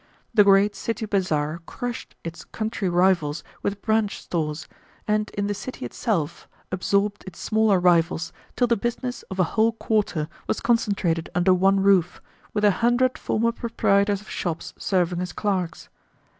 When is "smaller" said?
7.39-7.79